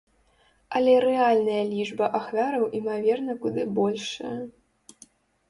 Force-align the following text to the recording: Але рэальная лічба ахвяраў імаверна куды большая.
Але 0.77 0.95
рэальная 1.03 1.59
лічба 1.73 2.05
ахвяраў 2.21 2.65
імаверна 2.81 3.37
куды 3.45 3.61
большая. 3.83 4.35